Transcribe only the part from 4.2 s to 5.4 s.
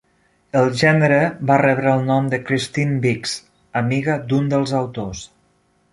d'un dels autors.